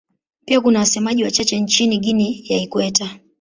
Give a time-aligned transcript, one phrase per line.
[0.45, 3.19] Pia kuna wasemaji wachache nchini Guinea ya Ikweta.